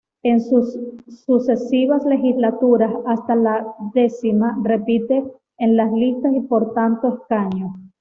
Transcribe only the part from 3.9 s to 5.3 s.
X, repite